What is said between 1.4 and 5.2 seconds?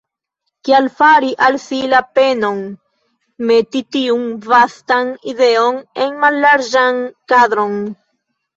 al si la penon meti tiun vastan